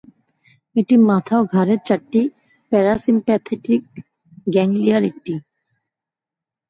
এটি 0.75 0.95
মাথা 1.09 1.35
ও 1.39 1.53
ঘাড়ের 1.53 1.79
চারটি 1.87 2.21
প্যারাসিম্প্যাথেটিক 2.71 3.81
গ্যাংলিয়ার 4.47 5.03
একটি। 5.11 5.33